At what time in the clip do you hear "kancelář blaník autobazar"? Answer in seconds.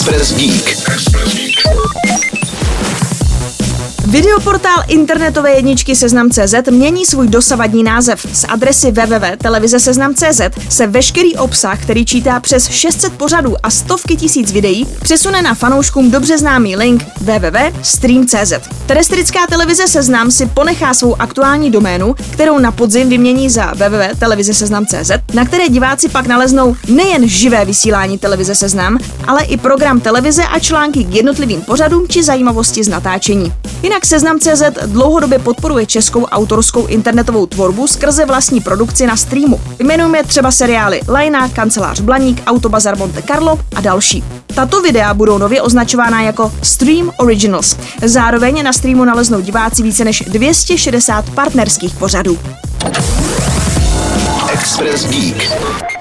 41.48-42.98